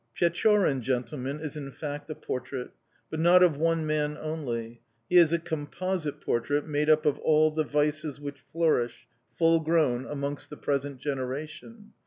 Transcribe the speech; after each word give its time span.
Pechorin, 0.19 0.81
gentlemen, 0.81 1.39
is 1.39 1.55
in 1.55 1.69
fact 1.69 2.09
a 2.09 2.15
portrait, 2.15 2.71
but 3.11 3.19
not 3.19 3.43
of 3.43 3.57
one 3.57 3.85
man 3.85 4.17
only: 4.19 4.81
he 5.07 5.17
is 5.17 5.31
a 5.31 5.37
composite 5.37 6.21
portrait, 6.21 6.65
made 6.65 6.89
up 6.89 7.05
of 7.05 7.19
all 7.19 7.51
the 7.51 7.63
vices 7.63 8.19
which 8.19 8.41
flourish, 8.51 9.07
fullgrown, 9.39 10.07
amongst 10.09 10.49
the 10.49 10.57
present 10.57 10.97
generation. 10.99 11.93